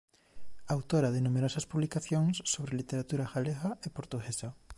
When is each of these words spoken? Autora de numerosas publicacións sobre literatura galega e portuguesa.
Autora 0.75 1.09
de 1.15 1.23
numerosas 1.27 1.65
publicacións 1.71 2.35
sobre 2.53 2.77
literatura 2.79 3.29
galega 3.33 3.69
e 3.85 3.87
portuguesa. 3.97 4.47